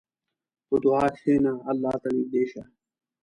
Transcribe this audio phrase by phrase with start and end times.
[0.67, 2.63] په دعا کښېنه، الله ته نږدې شه.